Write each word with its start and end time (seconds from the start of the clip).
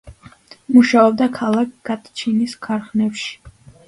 მუშაობდა 0.77 1.27
ქალაქ 1.35 1.75
გატჩინის 1.89 2.57
ქარხნებში. 2.65 3.29